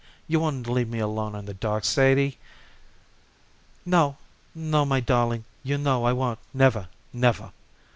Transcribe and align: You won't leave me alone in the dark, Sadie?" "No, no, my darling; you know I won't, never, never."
You 0.27 0.39
won't 0.39 0.67
leave 0.67 0.89
me 0.89 0.97
alone 0.97 1.35
in 1.35 1.45
the 1.45 1.53
dark, 1.53 1.85
Sadie?" 1.85 2.39
"No, 3.85 4.17
no, 4.55 4.83
my 4.83 4.99
darling; 4.99 5.45
you 5.61 5.77
know 5.77 6.05
I 6.05 6.11
won't, 6.11 6.39
never, 6.55 6.87
never." 7.13 7.51